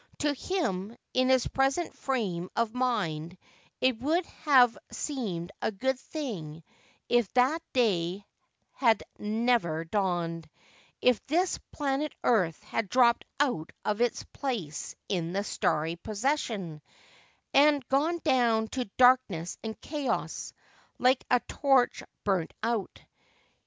To 0.17 0.33
him, 0.33 0.97
in 1.13 1.29
his 1.29 1.45
present 1.45 1.95
frame 1.95 2.49
of 2.55 2.73
mind, 2.73 3.37
it 3.81 3.99
would 3.99 4.25
have 4.25 4.75
seemed 4.91 5.51
a 5.61 5.71
good 5.71 5.99
thing 5.99 6.63
if 7.07 7.31
that 7.35 7.61
day 7.71 8.25
had 8.71 9.03
never 9.19 9.85
dawned; 9.85 10.49
if 11.03 11.23
this 11.27 11.59
planet 11.71 12.15
Earth 12.23 12.63
had 12.63 12.89
dropped 12.89 13.25
out 13.39 13.73
of 13.85 14.01
its 14.01 14.23
place 14.33 14.95
in 15.07 15.33
the 15.33 15.43
starry 15.43 15.97
procession, 15.97 16.81
and 17.53 17.87
gone 17.87 18.17
down 18.23 18.69
to 18.69 18.85
darkness 18.97 19.59
and 19.63 19.79
chaos, 19.81 20.51
like 20.97 21.23
a 21.29 21.39
torch 21.41 22.01
burnt 22.23 22.53
out. 22.63 23.03